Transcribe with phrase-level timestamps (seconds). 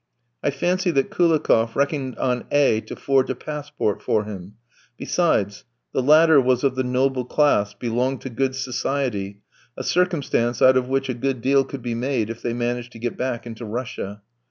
[0.41, 4.55] I fancy that Koulikoff reckoned on A v to forge a passport for him;
[4.97, 9.43] besides, the latter was of the noble class, belonged to good society,
[9.77, 12.97] a circumstance out of which a good deal could be made if they managed to
[12.97, 14.23] get back into Russia.